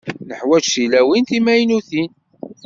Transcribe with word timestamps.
Neḥwaǧ 0.27 0.65
tilawin 0.73 1.25
timaynutin? 1.29 2.11